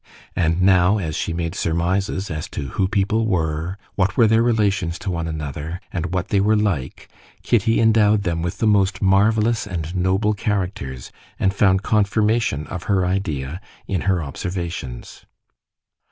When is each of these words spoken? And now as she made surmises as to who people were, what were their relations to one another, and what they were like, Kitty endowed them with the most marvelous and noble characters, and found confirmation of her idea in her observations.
And 0.35 0.63
now 0.63 0.97
as 0.97 1.15
she 1.15 1.31
made 1.31 1.53
surmises 1.53 2.31
as 2.31 2.49
to 2.49 2.69
who 2.69 2.87
people 2.87 3.27
were, 3.27 3.77
what 3.93 4.17
were 4.17 4.25
their 4.25 4.41
relations 4.41 4.97
to 4.97 5.11
one 5.11 5.27
another, 5.27 5.79
and 5.93 6.07
what 6.11 6.29
they 6.29 6.39
were 6.41 6.55
like, 6.57 7.07
Kitty 7.43 7.79
endowed 7.79 8.23
them 8.23 8.41
with 8.41 8.57
the 8.57 8.65
most 8.65 9.03
marvelous 9.03 9.67
and 9.67 9.95
noble 9.95 10.33
characters, 10.33 11.11
and 11.39 11.53
found 11.53 11.83
confirmation 11.83 12.65
of 12.65 12.85
her 12.85 13.05
idea 13.05 13.61
in 13.87 14.01
her 14.09 14.23
observations. 14.23 15.27